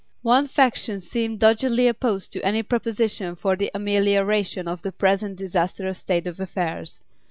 [0.23, 5.99] One faction seemed doggedly opposed to any proposition for the amelioration of the present disastrous
[5.99, 7.03] state of affairs.